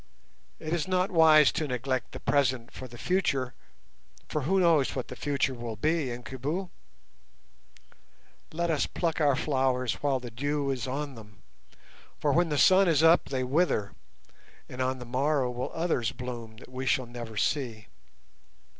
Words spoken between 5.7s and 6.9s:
be, Incubu?